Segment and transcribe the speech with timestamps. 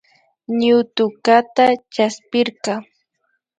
[0.59, 2.73] Ñutukata chaspirka